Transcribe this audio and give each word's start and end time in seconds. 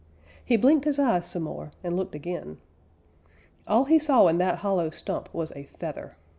He 0.43 0.57
blinked 0.57 0.85
his 0.85 0.97
eyes 0.97 1.27
some 1.27 1.43
more 1.43 1.73
and 1.83 1.95
looked 1.95 2.15
again. 2.15 2.57
All 3.67 3.85
he 3.85 3.99
saw 3.99 4.25
in 4.29 4.39
that 4.39 4.57
hollow 4.65 4.89
stump 4.89 5.31
was 5.31 5.51
a 5.55 5.65
feather. 5.65 6.15